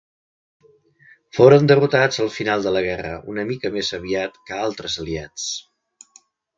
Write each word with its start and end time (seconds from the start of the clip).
Foren 1.39 1.69
derrotats 1.73 2.23
al 2.25 2.33
final 2.39 2.65
de 2.69 2.75
la 2.79 2.83
guerra 2.89 3.13
una 3.35 3.47
mica 3.53 3.75
més 3.79 3.93
aviat 4.01 4.43
que 4.51 4.61
altres 4.67 5.01
aliats. 5.07 5.49